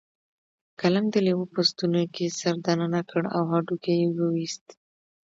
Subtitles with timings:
[0.79, 4.65] کلنګ د لیوه په ستوني کې سر دننه کړ او هډوکی یې وویست.